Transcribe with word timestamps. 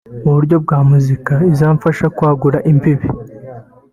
mu 0.23 0.31
buryo 0.37 0.55
bwa 0.63 0.79
muzika 0.89 1.33
izamfasha 1.51 2.05
kwagura 2.15 2.57
imbibi 2.71 3.07